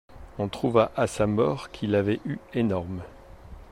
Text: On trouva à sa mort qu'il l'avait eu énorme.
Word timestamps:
On 0.39 0.47
trouva 0.47 0.91
à 0.97 1.05
sa 1.05 1.27
mort 1.27 1.69
qu'il 1.69 1.91
l'avait 1.91 2.21
eu 2.25 2.39
énorme. 2.55 3.03